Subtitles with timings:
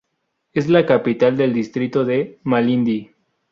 [0.51, 3.11] Es la capital del distrito de Malindi.